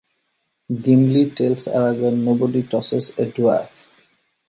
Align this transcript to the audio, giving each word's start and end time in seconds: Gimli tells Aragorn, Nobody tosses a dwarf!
Gimli 0.81 1.29
tells 1.29 1.67
Aragorn, 1.67 2.23
Nobody 2.25 2.63
tosses 2.63 3.11
a 3.19 3.25
dwarf! 3.27 3.69